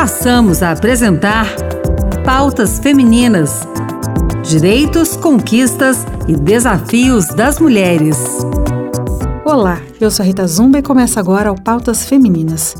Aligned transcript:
passamos 0.00 0.62
a 0.62 0.70
apresentar 0.70 1.46
Pautas 2.24 2.78
Femininas: 2.78 3.68
Direitos, 4.42 5.14
Conquistas 5.14 6.06
e 6.26 6.34
Desafios 6.34 7.26
das 7.26 7.58
Mulheres. 7.58 8.16
Olá, 9.44 9.78
eu 10.00 10.10
sou 10.10 10.22
a 10.22 10.26
Rita 10.26 10.46
Zumba 10.46 10.78
e 10.78 10.82
começa 10.82 11.20
agora 11.20 11.52
o 11.52 11.60
Pautas 11.60 12.06
Femininas. 12.06 12.74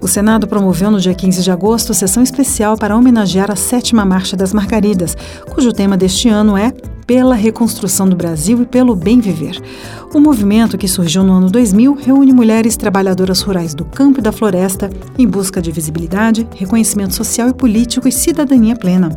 O 0.00 0.08
Senado 0.08 0.46
promoveu 0.48 0.90
no 0.90 0.98
dia 0.98 1.12
15 1.12 1.42
de 1.42 1.50
agosto 1.50 1.92
sessão 1.92 2.22
especial 2.22 2.74
para 2.78 2.96
homenagear 2.96 3.50
a 3.50 3.56
sétima 3.56 4.02
Marcha 4.06 4.34
das 4.34 4.54
Margaridas, 4.54 5.14
cujo 5.50 5.74
tema 5.74 5.94
deste 5.94 6.30
ano 6.30 6.56
é 6.56 6.72
pela 7.12 7.34
reconstrução 7.34 8.08
do 8.08 8.16
Brasil 8.16 8.62
e 8.62 8.64
pelo 8.64 8.96
bem 8.96 9.20
viver. 9.20 9.60
O 10.14 10.18
movimento, 10.18 10.78
que 10.78 10.88
surgiu 10.88 11.22
no 11.22 11.34
ano 11.34 11.50
2000, 11.50 11.94
reúne 11.94 12.32
mulheres 12.32 12.74
trabalhadoras 12.74 13.42
rurais 13.42 13.74
do 13.74 13.84
campo 13.84 14.18
e 14.18 14.22
da 14.22 14.32
floresta 14.32 14.88
em 15.18 15.28
busca 15.28 15.60
de 15.60 15.70
visibilidade, 15.70 16.48
reconhecimento 16.56 17.14
social 17.14 17.50
e 17.50 17.52
político 17.54 18.08
e 18.08 18.12
cidadania 18.12 18.74
plena. 18.74 19.10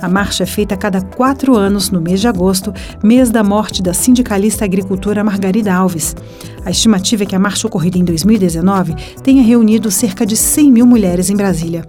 A 0.00 0.08
marcha 0.08 0.44
é 0.44 0.46
feita 0.46 0.76
a 0.76 0.78
cada 0.78 1.02
quatro 1.02 1.54
anos, 1.54 1.90
no 1.90 2.00
mês 2.00 2.22
de 2.22 2.26
agosto, 2.26 2.72
mês 3.04 3.28
da 3.28 3.44
morte 3.44 3.82
da 3.82 3.92
sindicalista 3.92 4.64
agricultora 4.64 5.22
Margarida 5.22 5.74
Alves. 5.74 6.16
A 6.66 6.70
estimativa 6.70 7.22
é 7.22 7.26
que 7.26 7.36
a 7.36 7.38
marcha 7.38 7.68
ocorrida 7.68 7.96
em 7.96 8.04
2019 8.04 8.96
tenha 9.22 9.40
reunido 9.40 9.88
cerca 9.88 10.26
de 10.26 10.36
100 10.36 10.72
mil 10.72 10.84
mulheres 10.84 11.30
em 11.30 11.36
Brasília. 11.36 11.86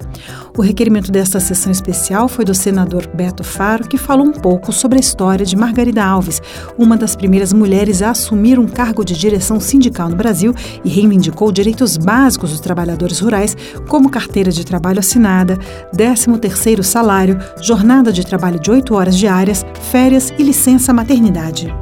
O 0.56 0.62
requerimento 0.62 1.12
desta 1.12 1.40
sessão 1.40 1.72
especial 1.72 2.28
foi 2.28 2.46
do 2.46 2.54
senador 2.54 3.08
Beto 3.08 3.44
Faro, 3.44 3.88
que 3.88 3.98
falou 3.98 4.28
um 4.28 4.32
pouco 4.32 4.72
sobre 4.72 5.00
a 5.00 5.02
história 5.02 5.44
de 5.44 5.56
Margarida 5.56 6.06
Alves, 6.06 6.40
uma 6.78 6.96
das 6.96 7.16
primeiras 7.16 7.54
mulheres 7.54 8.04
a 8.04 8.12
assumir 8.12 8.60
um 8.60 8.68
cargo 8.68 9.04
de 9.04 9.18
direção 9.18 9.60
sindical 9.60 10.10
no 10.10 10.16
Brasil 10.16 10.54
e 10.86 10.90
reivindicou 10.90 11.52
direitos 11.52 11.98
básicos 11.98 12.52
dos 12.52 12.60
trabalhadores 12.60 13.20
rurais, 13.20 13.58
como 13.88 14.12
carteira 14.12 14.52
de 14.52 14.64
trabalho 14.64 15.00
assinada, 15.00 15.58
13º 15.92 16.84
salário, 16.84 17.40
jornada 17.64 18.14
de 18.14 18.24
trabalho 18.24 18.60
de 18.60 18.70
8 18.70 18.94
horas 18.94 19.18
diárias, 19.18 19.66
férias 19.90 20.32
e 20.38 20.44
licença 20.44 20.94
maternidade. 20.94 21.74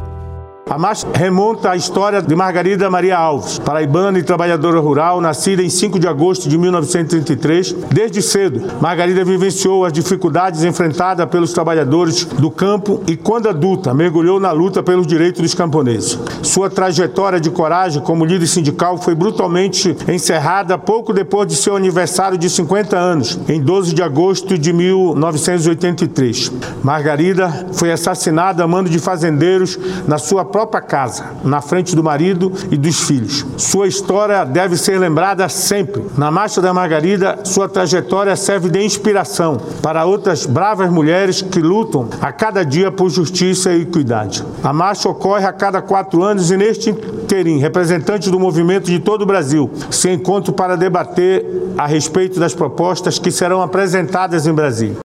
A 0.67 0.79
marcha 0.79 1.05
remonta 1.13 1.69
à 1.69 1.75
história 1.75 2.23
de 2.23 2.35
Margarida 2.35 2.89
Maria 2.89 3.15
Alves, 3.15 3.59
paraibana 3.59 4.17
e 4.17 4.23
trabalhadora 4.23 4.79
rural, 4.79 5.21
nascida 5.21 5.61
em 5.61 5.69
5 5.69 5.99
de 5.99 6.07
agosto 6.07 6.49
de 6.49 6.57
1933. 6.57 7.73
Desde 7.91 8.19
cedo, 8.19 8.63
Margarida 8.81 9.23
vivenciou 9.23 9.85
as 9.85 9.93
dificuldades 9.93 10.63
enfrentadas 10.63 11.29
pelos 11.29 11.53
trabalhadores 11.53 12.25
do 12.25 12.49
campo 12.49 13.03
e, 13.05 13.15
quando 13.15 13.47
adulta, 13.47 13.93
mergulhou 13.93 14.39
na 14.39 14.51
luta 14.51 14.81
pelos 14.81 15.05
direitos 15.05 15.39
dos 15.39 15.53
camponeses. 15.53 16.17
Sua 16.41 16.67
trajetória 16.67 17.39
de 17.39 17.51
coragem 17.51 18.01
como 18.01 18.25
líder 18.25 18.47
sindical 18.47 18.97
foi 18.97 19.13
brutalmente 19.13 19.95
encerrada 20.07 20.79
pouco 20.79 21.13
depois 21.13 21.47
de 21.47 21.55
seu 21.55 21.75
aniversário 21.75 22.39
de 22.39 22.49
50 22.49 22.97
anos, 22.97 23.39
em 23.47 23.61
12 23.61 23.93
de 23.93 24.01
agosto 24.01 24.57
de 24.57 24.73
1983. 24.73 26.51
Margarida 26.81 27.67
foi 27.73 27.91
assassinada 27.91 28.63
a 28.63 28.67
mando 28.67 28.89
de 28.89 28.97
fazendeiros 28.97 29.77
na 30.07 30.17
sua 30.17 30.54
própria 30.55 30.79
casa, 30.79 31.31
na 31.43 31.59
frente 31.59 31.93
do 31.97 32.01
marido 32.01 32.49
e 32.71 32.77
dos 32.77 33.01
filhos. 33.01 33.45
Sua 33.57 33.89
história 33.89 34.45
deve 34.45 34.77
ser 34.77 34.97
lembrada 34.97 35.49
sempre. 35.49 36.05
Na 36.17 36.31
Marcha 36.31 36.61
da 36.61 36.73
Margarida, 36.73 37.39
sua 37.43 37.67
trajetória 37.67 38.33
serve 38.37 38.69
de 38.69 38.81
inspiração 38.81 39.57
para 39.81 40.05
outras 40.05 40.45
bravas 40.45 40.89
mulheres 40.89 41.41
que 41.41 41.59
lutam 41.59 42.07
a 42.21 42.31
cada 42.31 42.63
dia 42.63 42.89
por 42.89 43.09
justiça 43.09 43.73
e 43.73 43.81
equidade. 43.81 44.45
A 44.63 44.71
marcha 44.71 45.09
ocorre 45.09 45.45
a 45.45 45.51
cada 45.51 45.81
quatro 45.81 46.23
anos 46.23 46.49
e 46.49 46.55
neste 46.55 46.89
interim, 46.89 47.57
representantes 47.57 48.31
do 48.31 48.39
movimento 48.39 48.85
de 48.85 48.99
todo 48.99 49.23
o 49.23 49.25
Brasil 49.25 49.69
se 49.91 50.09
encontram 50.09 50.53
para 50.53 50.77
debater 50.77 51.45
a 51.77 51.85
respeito 51.85 52.39
das 52.39 52.53
propostas 52.53 53.19
que 53.19 53.29
serão 53.29 53.61
apresentadas 53.61 54.47
em 54.47 54.53
Brasília. 54.53 55.04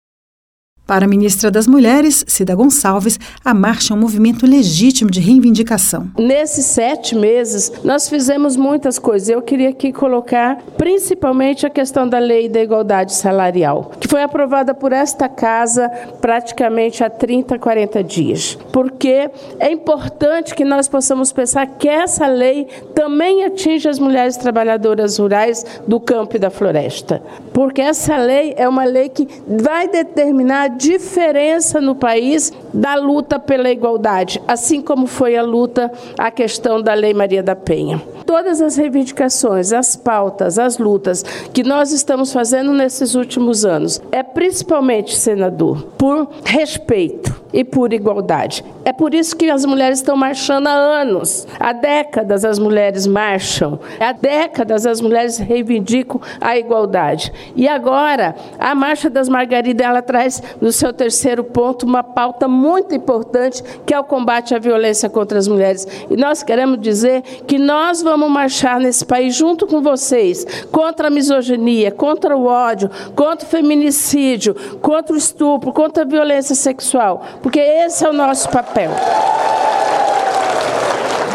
Para 0.89 1.05
a 1.05 1.09
ministra 1.09 1.51
das 1.51 1.67
Mulheres, 1.67 2.25
Cida 2.27 2.55
Gonçalves, 2.55 3.21
a 3.45 3.53
marcha 3.53 3.93
é 3.93 3.95
um 3.95 4.01
movimento 4.01 4.47
legítimo 4.47 5.11
de 5.11 5.21
reivindicação. 5.21 6.11
Nesses 6.19 6.65
sete 6.65 7.15
meses, 7.15 7.71
nós 7.85 8.09
fizemos 8.09 8.57
muitas 8.57 8.99
coisas. 8.99 9.29
Eu 9.29 9.43
queria 9.43 9.69
aqui 9.69 9.93
colocar 9.93 10.57
principalmente 10.79 11.67
a 11.67 11.69
questão 11.69 12.09
da 12.09 12.19
lei 12.19 12.49
da 12.49 12.63
igualdade 12.63 13.15
salarial, 13.15 13.93
que 14.01 14.09
foi 14.09 14.23
aprovada 14.23 14.73
por 14.73 14.95
esta 14.95 15.29
casa 15.29 15.91
praticamente 16.23 17.05
há 17.05 17.11
30, 17.11 17.59
40 17.59 18.03
dias. 18.03 18.59
Porque 18.73 19.31
é 19.61 19.71
importante 19.71 20.55
que 20.55 20.65
nós 20.65 20.89
possamos 20.89 21.31
pensar 21.33 21.67
que 21.67 21.87
essa 21.87 22.27
lei 22.27 22.67
também 22.95 23.45
atinge 23.45 23.87
as 23.91 23.99
mulheres 23.99 24.39
trabalhadoras 24.39 25.19
rurais 25.19 25.67
do 25.87 26.01
campo 26.01 26.37
e 26.37 26.39
da 26.39 26.49
floresta. 26.49 27.23
Porque 27.53 27.83
essa 27.83 28.17
lei 28.17 28.55
é 28.57 28.67
uma 28.67 28.85
lei 28.85 29.11
que 29.11 29.29
vai 29.47 29.87
determinar 29.87 30.78
diferença 30.79 31.81
no 31.81 31.95
país 31.95 32.53
da 32.73 32.95
luta 32.95 33.39
pela 33.39 33.71
igualdade, 33.71 34.41
assim 34.47 34.81
como 34.81 35.07
foi 35.07 35.37
a 35.37 35.43
luta, 35.43 35.91
a 36.17 36.31
questão 36.31 36.81
da 36.81 36.95
Lei 36.95 37.13
Maria 37.13 37.43
da 37.43 37.57
Penha. 37.57 38.01
Todas 38.29 38.61
as 38.61 38.77
reivindicações, 38.77 39.73
as 39.73 39.97
pautas, 39.97 40.59
as 40.59 40.77
lutas 40.77 41.23
que 41.51 41.63
nós 41.63 41.93
estamos 41.93 42.31
fazendo 42.31 42.75
nesses 42.75 43.15
últimos 43.15 43.65
anos 43.65 44.03
é 44.13 44.23
principalmente, 44.23 45.17
senador, 45.17 45.85
por 45.97 46.29
respeito 46.45 47.35
e 47.55 47.65
por 47.65 47.91
igualdade. 47.95 48.63
É 48.85 48.93
por 48.93 49.15
isso 49.15 49.35
que 49.35 49.51
as 49.51 49.65
mulheres 49.65 50.01
estão 50.01 50.15
marchando 50.15 50.67
há 50.67 50.73
anos. 50.73 51.47
Há 51.59 51.73
décadas 51.73 52.45
as 52.45 52.59
mulheres 52.59 53.07
marcham. 53.07 53.81
Há 53.99 54.13
décadas 54.13 54.87
as 54.87 55.01
mulheres 55.01 55.39
reivindicam 55.39 56.21
a 56.39 56.59
igualdade. 56.59 57.33
E 57.57 57.67
agora, 57.67 58.35
a 58.59 58.75
Marcha 58.75 59.09
das 59.09 59.29
Margaridas, 59.29 59.87
ela 59.87 60.03
traz 60.03 60.43
no 60.61 60.71
seu 60.71 60.93
terceiro 60.93 61.45
ponto 61.45 61.87
uma 61.87 62.03
pauta 62.03 62.47
muito 62.47 62.95
importante, 62.95 63.63
que 63.87 63.95
é 63.95 63.99
o 63.99 64.05
combate 64.05 64.55
à 64.55 64.59
violência 64.59 65.09
contra 65.09 65.39
as 65.39 65.49
mulheres. 65.49 65.87
E 66.11 66.17
nós 66.17 66.43
queremos 66.43 66.79
dizer 66.81 67.23
que 67.47 67.59
nós 67.59 68.03
vamos 68.03 68.18
marchar 68.27 68.81
nesse 68.81 69.05
país 69.05 69.35
junto 69.35 69.67
com 69.67 69.83
vocês, 69.83 70.47
contra 70.73 71.09
a 71.09 71.11
misoginia, 71.11 71.91
contra 71.91 72.35
o 72.35 72.47
ódio, 72.47 72.91
contra 73.15 73.47
o 73.47 73.51
feminicídio, 73.51 74.55
contra 74.81 75.13
o 75.13 75.19
estupro, 75.19 75.75
contra 75.75 76.05
a 76.05 76.07
violência 76.07 76.55
sexual 76.55 77.19
porque 77.43 77.61
esse 77.61 78.05
é 78.05 78.09
o 78.09 78.13
nosso 78.13 78.49
papel. 78.49 78.91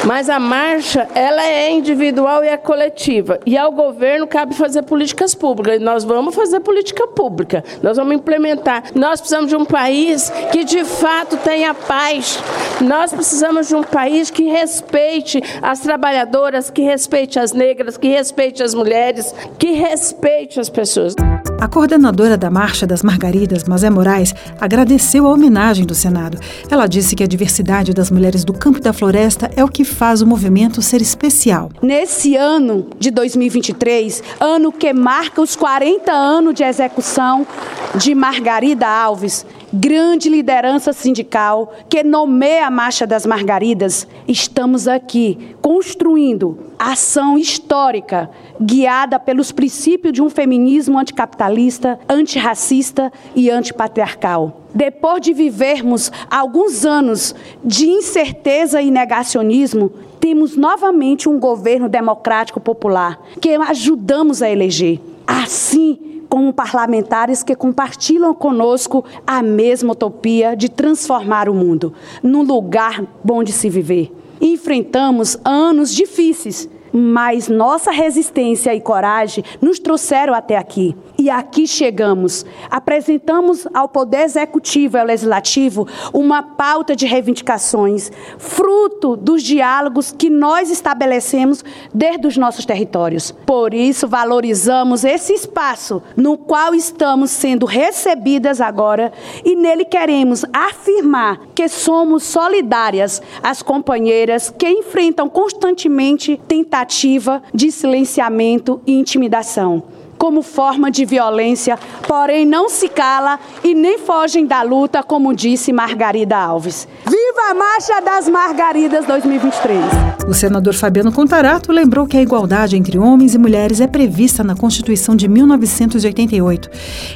Mas 0.05 0.29
a 0.29 0.38
marcha, 0.38 1.07
ela 1.16 1.45
é 1.47 1.71
individual 1.71 2.44
e 2.44 2.47
é 2.49 2.57
coletiva. 2.57 3.39
E 3.45 3.57
ao 3.57 3.71
governo 3.71 4.27
cabe 4.27 4.53
fazer 4.53 4.83
políticas 4.83 5.33
públicas. 5.33 5.79
E 5.79 5.83
nós 5.83 6.03
vamos 6.03 6.35
fazer 6.35 6.59
política 6.59 7.07
pública. 7.07 7.63
Nós 7.81 7.95
vamos 7.95 8.13
implementar. 8.15 8.83
Nós 8.94 9.21
precisamos 9.21 9.50
de 9.50 9.55
um 9.55 9.63
país 9.63 10.29
que 10.51 10.65
de 10.65 10.83
fato 10.83 11.38
tenha 11.38 11.73
paz. 11.73 12.38
Nós 12.83 13.13
precisamos 13.13 13.69
de 13.69 13.75
um 13.75 13.83
país 13.83 14.29
que 14.29 14.44
respeite 14.44 15.41
as 15.61 15.79
trabalhadoras, 15.79 16.69
que 16.69 16.81
respeite 16.81 17.39
as 17.39 17.53
negras, 17.53 17.95
que 17.95 18.09
respeite 18.09 18.61
as 18.61 18.73
mulheres, 18.73 19.33
que 19.57 19.71
respeite 19.71 20.59
as 20.59 20.69
pessoas. 20.69 21.16
A 21.61 21.67
coordenadora 21.69 22.38
da 22.38 22.51
Marcha 22.51 22.85
das 22.85 23.01
Margaridas, 23.01 23.63
Mazé 23.63 23.89
Moraes, 23.89 24.35
agradeceu 24.59 25.25
a 25.25 25.31
homenagem 25.31 25.85
do 25.85 25.95
Senado. 25.95 26.38
Ela 26.69 26.85
disse 26.85 27.16
que 27.16 27.23
a 27.23 27.27
diversidade 27.27 27.94
das 27.94 28.11
mulheres 28.11 28.44
do 28.44 28.51
campo 28.51 28.79
e 28.79 28.81
da 28.81 28.91
floresta 28.91 29.50
é 29.55 29.63
o 29.63 29.69
que 29.69 29.85
faz 29.85 30.21
o 30.21 30.27
movimento 30.27 30.81
ser 30.81 31.01
especial. 31.01 31.69
Nesse 31.81 32.35
ano 32.35 32.88
de 33.00 33.09
2023, 33.11 34.21
ano 34.41 34.73
que 34.73 34.91
marca 34.91 35.41
os 35.41 35.55
40 35.55 36.11
anos 36.11 36.53
de 36.53 36.63
execução 36.63 37.47
de 37.95 38.13
Margarida 38.13 38.85
Alves, 38.85 39.45
grande 39.73 40.29
liderança 40.29 40.94
sindical 40.94 41.73
que 41.89 42.03
nomeia 42.03 42.67
a 42.67 42.72
Marcha 42.72 43.07
das 43.07 43.25
Margaridas, 43.25 44.07
estamos 44.28 44.88
aqui 44.88 45.56
construindo 45.61 46.59
ação 46.78 47.38
histórica 47.39 48.29
guiada 48.62 49.19
pelos 49.19 49.51
princípios 49.51 50.13
de 50.13 50.21
um 50.21 50.30
feminismo 50.30 51.00
anticapitalista, 51.00 52.00
antirracista 52.07 53.12
e 53.36 53.50
antipatriarcal. 53.50 54.62
Depois 54.75 55.21
de 55.21 55.33
vivermos 55.33 56.12
alguns 56.30 56.86
anos 56.86 57.33
de 57.63 57.88
incerteza 57.88 58.80
e 58.80 58.92
negacionismo, 58.92 59.92
temos 60.19 60.56
novamente 60.56 61.27
um 61.27 61.39
governo 61.39 61.89
democrático 61.89 62.59
popular 62.59 63.19
que 63.42 63.56
ajudamos 63.56 64.42
a 64.42 64.50
eleger. 64.50 65.00
Assim, 65.25 66.02
como 66.33 66.51
parlamentares 66.51 67.44
que 67.44 67.56
compartilham 67.56 68.33
conosco 68.33 69.06
a 69.24 69.44
mesma 69.44 69.91
utopia 69.91 70.56
de 70.56 70.68
transformar 70.68 71.47
o 71.47 71.53
mundo 71.53 71.94
num 72.24 72.41
lugar 72.41 73.06
bom 73.24 73.44
de 73.44 73.51
se 73.51 73.69
viver. 73.69 74.12
Enfrentamos 74.41 75.38
anos 75.45 75.94
difíceis 75.94 76.68
mas 76.94 77.50
nossa 77.50 77.92
resistência 77.92 78.74
e 78.75 78.80
coragem 78.80 79.44
nos 79.60 79.80
trouxeram 79.80 80.34
até 80.36 80.56
aqui. 80.56 80.95
E 81.18 81.30
aqui 81.30 81.66
chegamos. 81.66 82.45
Apresentamos 82.69 83.68
ao 83.74 83.90
Poder 83.90 84.22
Executivo 84.24 84.98
e 84.98 85.00
ao 85.00 85.06
Legislativo 85.06 85.88
uma 86.13 86.44
pauta 86.44 86.95
de 86.95 87.07
reivindicações, 87.07 88.12
fruto 88.38 89.16
dos 89.16 89.42
diálogos 89.42 90.12
que 90.12 90.30
nós 90.30 90.69
estabelecemos 90.69 91.63
desde 91.94 92.28
os 92.28 92.38
nossos 92.38 92.66
territórios. 92.66 93.31
Por 93.31 93.74
isso, 93.74 94.07
valorizamos 94.07 95.04
esse 95.04 95.34
espaço 95.34 96.04
no 96.16 96.38
qual 96.38 96.75
estamos 96.75 97.31
sendo 97.31 97.66
recebidas 97.66 98.62
agora 98.62 99.12
e 99.44 99.56
nele 99.56 99.86
queremos 99.86 100.45
afirmar 100.54 101.40
que 101.56 101.68
somos 101.68 102.24
solidárias 102.24 103.22
às 103.42 103.62
companheiras 103.62 104.50
que 104.50 104.68
enfrentam 104.68 105.30
constantemente 105.30 106.40
tentativa 106.83 107.41
de 107.53 107.71
silenciamento 107.71 108.81
e 108.85 108.94
intimidação 108.94 109.83
como 110.18 110.41
forma 110.41 110.89
de 110.89 111.03
violência, 111.03 111.77
porém 112.07 112.45
não 112.45 112.69
se 112.69 112.88
cala 112.88 113.38
e 113.62 113.75
nem 113.75 113.97
fogem 113.97 114.45
da 114.45 114.62
luta, 114.62 115.03
como 115.03 115.35
disse 115.35 115.74
Margarida 115.74 116.38
Alves. 116.38 116.88
Viva 117.33 117.50
a 117.50 117.53
Marcha 117.56 118.00
das 118.00 118.30
Margaridas 118.30 119.07
2023! 119.07 119.80
O 120.27 120.33
senador 120.35 120.75
Fabiano 120.75 121.12
Contarato 121.12 121.71
lembrou 121.71 122.06
que 122.06 122.15
a 122.15 122.21
igualdade 122.21 122.77
entre 122.77 123.00
homens 123.00 123.33
e 123.33 123.39
mulheres 123.39 123.81
é 123.81 123.88
prevista 123.88 124.44
na 124.44 124.56
Constituição 124.56 125.15
de 125.15 125.27
1988. 125.27 126.69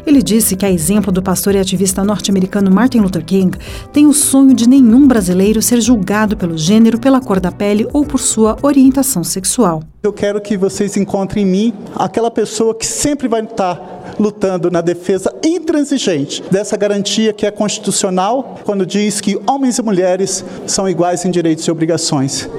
Ele 0.07 0.23
disse 0.23 0.55
que, 0.55 0.65
a 0.65 0.71
exemplo 0.71 1.11
do 1.11 1.21
pastor 1.21 1.53
e 1.53 1.59
ativista 1.59 2.03
norte-americano 2.03 2.71
Martin 2.71 2.99
Luther 2.99 3.23
King, 3.23 3.55
tem 3.93 4.07
o 4.07 4.13
sonho 4.13 4.55
de 4.55 4.67
nenhum 4.67 5.07
brasileiro 5.07 5.61
ser 5.61 5.81
julgado 5.81 6.35
pelo 6.35 6.57
gênero, 6.57 6.99
pela 6.99 7.21
cor 7.21 7.39
da 7.39 7.51
pele 7.51 7.87
ou 7.93 8.03
por 8.03 8.19
sua 8.19 8.57
orientação 8.63 9.23
sexual. 9.23 9.83
Eu 10.01 10.11
quero 10.11 10.41
que 10.41 10.57
vocês 10.57 10.97
encontrem 10.97 11.43
em 11.43 11.47
mim 11.47 11.73
aquela 11.95 12.31
pessoa 12.31 12.73
que 12.73 12.87
sempre 12.87 13.27
vai 13.27 13.41
estar 13.41 13.96
lutando 14.19 14.69
na 14.71 14.81
defesa 14.81 15.33
intransigente 15.43 16.43
dessa 16.51 16.75
garantia 16.77 17.33
que 17.33 17.45
é 17.45 17.51
constitucional, 17.51 18.59
quando 18.63 18.85
diz 18.85 19.21
que 19.21 19.39
homens 19.47 19.77
e 19.77 19.81
mulheres 19.81 20.43
são 20.65 20.89
iguais 20.89 21.25
em 21.25 21.31
direitos 21.31 21.65
e 21.65 21.71
obrigações. 21.71 22.49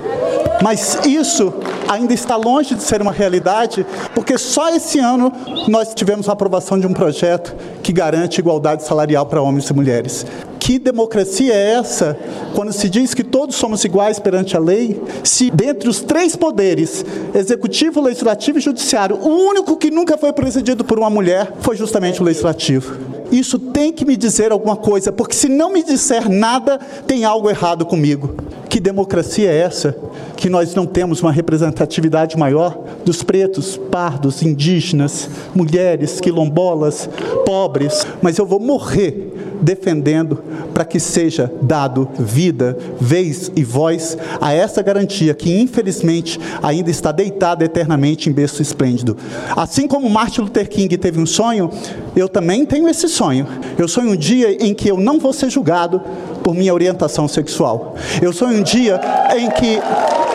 Mas 0.62 0.98
isso 1.06 1.52
ainda 1.88 2.12
está 2.12 2.36
longe 2.36 2.74
de 2.74 2.82
ser 2.82 3.00
uma 3.00 3.12
realidade, 3.12 3.86
porque 4.14 4.36
só 4.36 4.68
esse 4.74 4.98
ano 4.98 5.32
nós 5.68 5.94
tivemos 5.94 6.28
a 6.28 6.32
aprovação 6.32 6.78
de 6.78 6.86
um 6.86 6.92
projeto 6.92 7.54
que 7.82 7.92
garante 7.92 8.40
igualdade 8.40 8.84
salarial 8.84 9.24
para 9.26 9.40
homens 9.40 9.68
e 9.68 9.72
mulheres. 9.72 10.26
Que 10.58 10.78
democracia 10.78 11.54
é 11.54 11.74
essa 11.74 12.18
quando 12.54 12.72
se 12.72 12.90
diz 12.90 13.14
que 13.14 13.24
todos 13.24 13.56
somos 13.56 13.82
iguais 13.84 14.18
perante 14.18 14.54
a 14.56 14.60
lei? 14.60 15.00
Se 15.24 15.50
dentre 15.50 15.88
os 15.88 16.00
três 16.00 16.36
poderes, 16.36 17.04
executivo, 17.34 18.02
legislativo 18.02 18.58
e 18.58 18.60
judiciário, 18.60 19.16
o 19.16 19.28
único 19.28 19.76
que 19.76 19.90
nunca 19.90 20.18
foi 20.18 20.32
presidido 20.32 20.84
por 20.84 20.98
uma 20.98 21.08
mulher 21.08 21.54
foi 21.60 21.76
justamente 21.76 22.20
o 22.20 22.24
legislativo. 22.24 22.96
Isso 23.30 23.58
tem 23.58 23.92
que 23.92 24.04
me 24.04 24.16
dizer 24.16 24.52
alguma 24.52 24.76
coisa, 24.76 25.12
porque 25.12 25.34
se 25.34 25.48
não 25.48 25.72
me 25.72 25.82
disser 25.82 26.28
nada, 26.28 26.78
tem 27.06 27.24
algo 27.24 27.48
errado 27.48 27.86
comigo. 27.86 28.34
Que 28.68 28.80
democracia 28.80 29.50
é 29.50 29.58
essa? 29.58 29.96
Que 30.36 30.50
nós 30.50 30.74
não 30.74 30.84
temos 30.84 31.22
uma 31.22 31.32
representatividade 31.32 32.36
maior 32.36 32.78
dos 33.04 33.22
pretos, 33.22 33.76
pardos, 33.76 34.42
indígenas, 34.42 35.28
mulheres, 35.54 36.20
quilombolas, 36.20 37.08
pobres, 37.46 38.06
mas 38.20 38.36
eu 38.38 38.44
vou 38.44 38.60
morrer 38.60 39.34
defendendo 39.60 40.42
para 40.72 40.84
que 40.84 41.00
seja 41.00 41.52
dado 41.62 42.08
vida, 42.18 42.76
vez 43.00 43.50
e 43.56 43.64
voz 43.64 44.16
a 44.40 44.52
essa 44.52 44.82
garantia 44.82 45.34
que 45.34 45.58
infelizmente 45.58 46.38
ainda 46.62 46.90
está 46.90 47.10
deitada 47.10 47.64
eternamente 47.64 48.28
em 48.28 48.32
berço 48.32 48.62
esplêndido. 48.62 49.16
Assim 49.56 49.88
como 49.88 50.08
Martin 50.08 50.42
Luther 50.42 50.68
King 50.68 50.96
teve 50.96 51.18
um 51.18 51.26
sonho, 51.26 51.70
eu 52.14 52.28
também 52.28 52.64
tenho 52.64 52.88
esse 52.88 53.08
sonho. 53.08 53.46
Eu 53.76 53.88
sonho 53.88 54.10
um 54.10 54.16
dia 54.16 54.64
em 54.64 54.74
que 54.74 54.88
eu 54.88 54.96
não 54.96 55.18
vou 55.18 55.32
ser 55.32 55.50
julgado 55.50 56.00
por 56.42 56.54
minha 56.54 56.72
orientação 56.72 57.26
sexual. 57.28 57.94
Eu 58.20 58.32
sonho 58.32 58.58
um 58.58 58.62
dia 58.62 59.00
em 59.36 59.50
que 59.50 59.78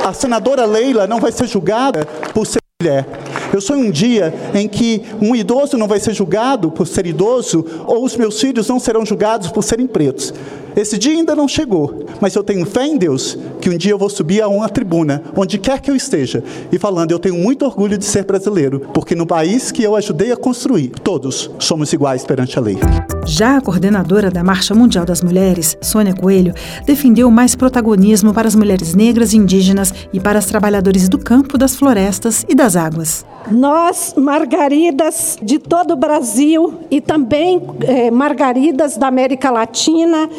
a 0.04 0.14
senadora 0.14 0.66
Leila 0.66 1.08
não 1.08 1.20
vai 1.20 1.32
ser 1.32 1.48
julgada 1.48 2.06
por 2.34 2.46
ser 2.46 2.60
mulher. 2.82 3.06
Eu 3.54 3.62
sonho 3.62 3.86
um 3.86 3.92
dia 3.92 4.34
em 4.54 4.68
que 4.68 5.04
um 5.22 5.36
idoso 5.36 5.78
não 5.78 5.88
vai 5.88 6.00
ser 6.00 6.14
julgado 6.14 6.72
por 6.72 6.88
ser 6.88 7.06
idoso, 7.06 7.66
ou 7.86 8.04
os 8.04 8.18
meus 8.18 8.40
filhos 8.42 8.68
não 8.68 8.80
serão 8.80 9.06
julgados 9.06 9.50
por 9.52 9.64
serem 9.64 9.88
pretos. 9.88 10.34
Esse 10.76 10.98
dia 10.98 11.14
ainda 11.14 11.36
não 11.36 11.48
chegou, 11.48 12.06
mas 12.20 12.34
eu 12.36 12.44
tenho 12.44 12.66
fé 12.66 12.86
em 12.88 12.98
Deus 12.98 13.38
que 13.62 13.70
um 13.70 13.78
dia 13.78 13.92
eu 13.92 13.98
vou 13.98 14.10
subir 14.10 14.42
a 14.42 14.48
uma 14.48 14.68
tribuna, 14.68 15.22
onde 15.36 15.60
quer 15.60 15.80
que 15.80 15.92
eu 15.92 15.96
esteja, 15.96 16.44
e 16.72 16.80
falando: 16.80 17.12
eu 17.12 17.20
tenho 17.20 17.36
muito 17.36 17.64
orgulho 17.64 17.98
de 17.98 18.06
ser 18.06 18.26
brasileiro, 18.26 18.80
porque 18.92 19.14
no 19.14 19.28
país 19.28 19.72
que 19.72 19.84
eu 19.84 19.96
ajudei 19.96 20.32
a 20.32 20.38
construir, 20.38 20.90
todos 21.04 21.52
somos 21.60 21.94
iguais 21.94 22.26
perante 22.26 22.58
a 22.58 22.62
lei. 22.62 22.78
Já 23.26 23.58
a 23.58 23.62
coordenadora 23.62 24.30
da 24.30 24.44
Marcha 24.44 24.76
Mundial 24.76 25.06
das 25.06 25.22
Mulheres, 25.22 25.78
Sônia 25.82 26.14
Coelho, 26.14 26.54
defendeu 26.86 27.32
mais 27.32 27.56
protagonismo 27.56 28.34
para 28.34 28.48
as 28.48 28.56
mulheres 28.56 28.94
negras 28.94 29.34
e 29.34 29.38
indígenas 29.38 29.94
e 30.12 30.20
para 30.20 30.40
as 30.40 30.46
trabalhadoras 30.46 31.08
do 31.08 31.18
campo, 31.18 31.58
das 31.58 31.76
florestas 31.76 32.46
e 32.50 32.54
das 32.54 32.76
águas. 32.76 33.26
Nós, 33.50 34.14
margaridas 34.18 35.38
de 35.42 35.58
todo 35.58 35.92
o 35.92 35.96
Brasil 35.96 36.80
e 36.92 37.00
também 37.00 37.62
eh, 37.82 38.12
margaridas 38.12 38.98
da 38.98 39.08
América 39.08 39.50
Latina, 39.50 40.30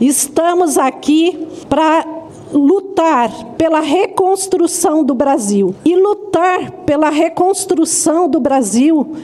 estamos 0.00 0.76
aqui 0.76 1.46
para 1.68 2.06
lutar 2.52 3.30
pela 3.56 3.80
reconstrução 3.80 5.02
do 5.02 5.14
Brasil. 5.14 5.74
E 5.84 5.96
lutar 5.96 6.70
pela 6.86 7.10
reconstrução 7.10 8.28
do 8.28 8.38
Brasil 8.38 9.16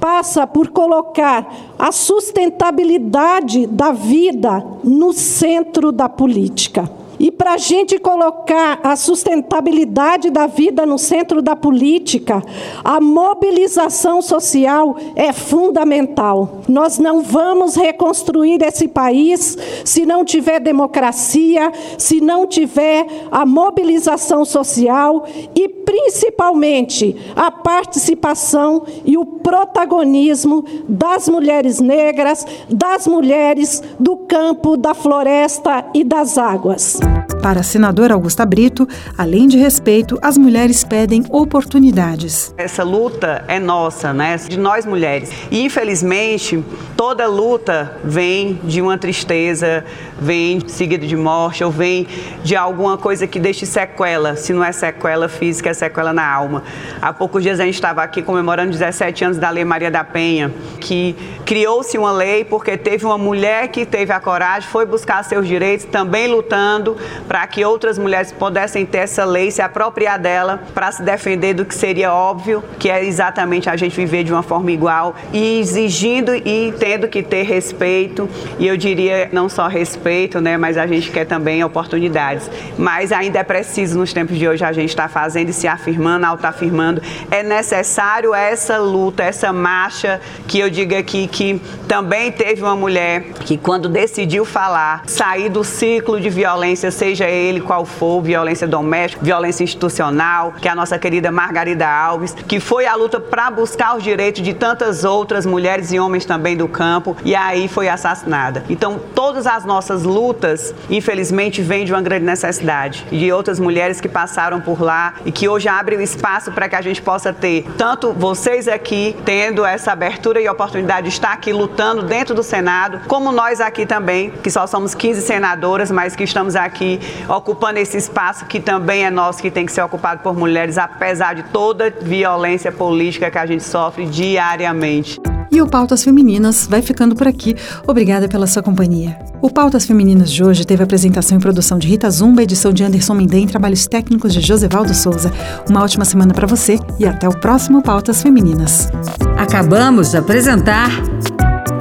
passa 0.00 0.46
por 0.46 0.68
colocar 0.68 1.74
a 1.78 1.90
sustentabilidade 1.92 3.66
da 3.66 3.92
vida 3.92 4.64
no 4.84 5.12
centro 5.12 5.92
da 5.92 6.08
política. 6.08 6.90
E 7.18 7.30
para 7.30 7.54
a 7.54 7.56
gente 7.56 7.98
colocar 7.98 8.80
a 8.82 8.94
sustentabilidade 8.94 10.30
da 10.30 10.46
vida 10.46 10.84
no 10.84 10.98
centro 10.98 11.40
da 11.40 11.56
política, 11.56 12.42
a 12.84 13.00
mobilização 13.00 14.20
social 14.20 14.96
é 15.14 15.32
fundamental. 15.32 16.60
Nós 16.68 16.98
não 16.98 17.22
vamos 17.22 17.74
reconstruir 17.74 18.62
esse 18.62 18.86
país 18.86 19.56
se 19.84 20.04
não 20.04 20.24
tiver 20.24 20.60
democracia, 20.60 21.72
se 21.96 22.20
não 22.20 22.46
tiver 22.46 23.06
a 23.30 23.46
mobilização 23.46 24.44
social 24.44 25.24
e, 25.54 25.68
principalmente, 25.86 27.16
a 27.36 27.50
participação 27.50 28.84
e 29.04 29.16
o 29.16 29.24
protagonismo 29.24 30.64
das 30.88 31.28
mulheres 31.28 31.80
negras, 31.80 32.44
das 32.68 33.06
mulheres 33.06 33.82
do 33.98 34.16
campo, 34.16 34.76
da 34.76 34.92
floresta 34.92 35.86
e 35.94 36.02
das 36.02 36.36
águas. 36.36 36.98
Para 37.46 37.60
a 37.60 37.62
senadora 37.62 38.12
Augusta 38.12 38.44
Brito, 38.44 38.88
além 39.16 39.46
de 39.46 39.56
respeito, 39.56 40.18
as 40.20 40.36
mulheres 40.36 40.82
pedem 40.82 41.24
oportunidades. 41.30 42.52
Essa 42.58 42.82
luta 42.82 43.44
é 43.46 43.60
nossa, 43.60 44.12
né? 44.12 44.36
De 44.36 44.58
nós 44.58 44.84
mulheres. 44.84 45.30
E 45.48 45.62
infelizmente, 45.62 46.60
toda 46.96 47.28
luta 47.28 47.98
vem 48.02 48.58
de 48.64 48.82
uma 48.82 48.98
tristeza, 48.98 49.84
vem 50.20 50.58
seguida 50.66 51.06
de 51.06 51.14
morte 51.14 51.62
ou 51.62 51.70
vem 51.70 52.08
de 52.42 52.56
alguma 52.56 52.98
coisa 52.98 53.28
que 53.28 53.38
deixe 53.38 53.64
sequela. 53.64 54.34
Se 54.34 54.52
não 54.52 54.64
é 54.64 54.72
sequela 54.72 55.28
física, 55.28 55.70
é 55.70 55.74
sequela 55.74 56.12
na 56.12 56.28
alma. 56.28 56.64
Há 57.00 57.12
poucos 57.12 57.44
dias 57.44 57.60
a 57.60 57.64
gente 57.64 57.74
estava 57.74 58.02
aqui 58.02 58.22
comemorando 58.22 58.72
17 58.72 59.24
anos 59.24 59.38
da 59.38 59.50
Lei 59.50 59.64
Maria 59.64 59.88
da 59.88 60.02
Penha, 60.02 60.52
que 60.80 61.14
criou-se 61.44 61.96
uma 61.96 62.10
lei 62.10 62.44
porque 62.44 62.76
teve 62.76 63.06
uma 63.06 63.16
mulher 63.16 63.68
que 63.68 63.86
teve 63.86 64.12
a 64.12 64.18
coragem, 64.18 64.68
foi 64.68 64.84
buscar 64.84 65.22
seus 65.22 65.46
direitos, 65.46 65.86
também 65.86 66.26
lutando 66.26 66.96
para 67.28 67.35
que 67.44 67.64
outras 67.64 67.98
mulheres 67.98 68.30
pudessem 68.30 68.86
ter 68.86 68.98
essa 68.98 69.24
lei, 69.24 69.50
se 69.50 69.60
apropriar 69.60 70.16
dela, 70.16 70.62
para 70.72 70.92
se 70.92 71.02
defender 71.02 71.54
do 71.54 71.64
que 71.64 71.74
seria 71.74 72.12
óbvio, 72.12 72.62
que 72.78 72.88
é 72.88 73.04
exatamente 73.04 73.68
a 73.68 73.74
gente 73.74 73.96
viver 73.96 74.22
de 74.22 74.32
uma 74.32 74.44
forma 74.44 74.70
igual 74.70 75.16
e 75.32 75.58
exigindo 75.58 76.32
e 76.36 76.72
tendo 76.78 77.08
que 77.08 77.22
ter 77.22 77.42
respeito, 77.42 78.28
e 78.58 78.66
eu 78.66 78.76
diria 78.76 79.28
não 79.32 79.48
só 79.48 79.66
respeito, 79.66 80.40
né, 80.40 80.56
mas 80.56 80.78
a 80.78 80.86
gente 80.86 81.10
quer 81.10 81.24
também 81.24 81.64
oportunidades. 81.64 82.48
Mas 82.78 83.10
ainda 83.10 83.40
é 83.40 83.42
preciso, 83.42 83.98
nos 83.98 84.12
tempos 84.12 84.38
de 84.38 84.46
hoje, 84.46 84.64
a 84.64 84.72
gente 84.72 84.90
estar 84.90 85.04
tá 85.04 85.08
fazendo 85.08 85.48
e 85.48 85.52
se 85.52 85.66
afirmando, 85.66 86.26
autoafirmando. 86.26 87.02
É 87.30 87.42
necessário 87.42 88.34
essa 88.34 88.78
luta, 88.78 89.22
essa 89.22 89.52
marcha, 89.52 90.20
que 90.46 90.58
eu 90.58 90.70
digo 90.70 90.94
aqui 90.94 91.26
que 91.26 91.60
também 91.88 92.30
teve 92.30 92.62
uma 92.62 92.76
mulher 92.76 93.24
que, 93.40 93.56
quando 93.56 93.88
decidiu 93.88 94.44
falar, 94.44 95.02
sair 95.06 95.48
do 95.48 95.64
ciclo 95.64 96.20
de 96.20 96.28
violência, 96.28 96.90
seja 96.90 97.15
seja 97.16 97.30
ele 97.30 97.62
qual 97.62 97.86
for, 97.86 98.20
violência 98.20 98.66
doméstica, 98.68 99.24
violência 99.24 99.64
institucional, 99.64 100.52
que 100.60 100.68
é 100.68 100.70
a 100.70 100.74
nossa 100.74 100.98
querida 100.98 101.32
Margarida 101.32 101.88
Alves, 101.88 102.36
que 102.46 102.60
foi 102.60 102.86
a 102.86 102.94
luta 102.94 103.18
para 103.18 103.50
buscar 103.50 103.96
os 103.96 104.02
direitos 104.02 104.42
de 104.42 104.52
tantas 104.52 105.02
outras 105.02 105.46
mulheres 105.46 105.90
e 105.92 105.98
homens 105.98 106.26
também 106.26 106.56
do 106.56 106.68
campo, 106.68 107.16
e 107.24 107.34
aí 107.34 107.68
foi 107.68 107.88
assassinada. 107.88 108.64
Então, 108.68 109.00
todas 109.14 109.46
as 109.46 109.64
nossas 109.64 110.02
lutas, 110.02 110.74
infelizmente, 110.90 111.62
vêm 111.62 111.86
de 111.86 111.92
uma 111.92 112.02
grande 112.02 112.26
necessidade, 112.26 113.06
de 113.10 113.32
outras 113.32 113.58
mulheres 113.58 113.98
que 113.98 114.08
passaram 114.08 114.60
por 114.60 114.82
lá 114.82 115.14
e 115.24 115.32
que 115.32 115.48
hoje 115.48 115.68
abrem 115.68 115.98
o 115.98 116.02
espaço 116.02 116.52
para 116.52 116.68
que 116.68 116.76
a 116.76 116.82
gente 116.82 117.00
possa 117.00 117.32
ter 117.32 117.64
tanto 117.78 118.12
vocês 118.12 118.68
aqui 118.68 119.16
tendo 119.24 119.64
essa 119.64 119.92
abertura 119.92 120.38
e 120.40 120.48
oportunidade 120.48 121.08
de 121.08 121.14
estar 121.14 121.32
aqui 121.32 121.52
lutando 121.52 122.02
dentro 122.02 122.34
do 122.34 122.42
Senado, 122.42 123.00
como 123.06 123.32
nós 123.32 123.58
aqui 123.58 123.86
também, 123.86 124.30
que 124.42 124.50
só 124.50 124.66
somos 124.66 124.94
15 124.94 125.22
senadoras, 125.22 125.90
mas 125.90 126.14
que 126.14 126.24
estamos 126.24 126.54
aqui 126.54 127.00
ocupando 127.28 127.78
esse 127.78 127.96
espaço 127.96 128.46
que 128.46 128.60
também 128.60 129.04
é 129.04 129.10
nosso, 129.10 129.40
que 129.42 129.50
tem 129.50 129.66
que 129.66 129.72
ser 129.72 129.82
ocupado 129.82 130.22
por 130.22 130.36
mulheres, 130.36 130.78
apesar 130.78 131.34
de 131.34 131.42
toda 131.44 131.90
violência 131.90 132.72
política 132.72 133.30
que 133.30 133.38
a 133.38 133.46
gente 133.46 133.64
sofre 133.64 134.06
diariamente. 134.06 135.20
E 135.50 135.62
o 135.62 135.66
Pautas 135.66 136.04
Femininas 136.04 136.66
vai 136.66 136.82
ficando 136.82 137.14
por 137.14 137.26
aqui. 137.26 137.56
Obrigada 137.86 138.28
pela 138.28 138.46
sua 138.46 138.62
companhia. 138.62 139.16
O 139.40 139.48
Pautas 139.48 139.86
Femininas 139.86 140.30
de 140.30 140.44
hoje 140.44 140.66
teve 140.66 140.82
apresentação 140.82 141.38
e 141.38 141.40
produção 141.40 141.78
de 141.78 141.88
Rita 141.88 142.10
Zumba, 142.10 142.42
edição 142.42 142.72
de 142.72 142.84
Anderson 142.84 143.14
Mendem, 143.14 143.46
trabalhos 143.46 143.86
técnicos 143.86 144.34
de 144.34 144.40
Josevaldo 144.40 144.92
Souza. 144.92 145.32
Uma 145.68 145.82
ótima 145.82 146.04
semana 146.04 146.34
para 146.34 146.46
você 146.46 146.78
e 146.98 147.06
até 147.06 147.28
o 147.28 147.38
próximo 147.38 147.82
Pautas 147.82 148.22
Femininas. 148.22 148.90
Acabamos 149.38 150.10
de 150.10 150.18
apresentar 150.18 150.90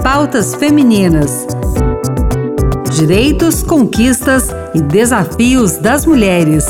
Pautas 0.03 0.55
Femininas. 0.55 1.45
Direitos, 2.95 3.61
conquistas 3.61 4.47
e 4.73 4.79
desafios 4.79 5.75
das 5.75 6.05
mulheres. 6.05 6.65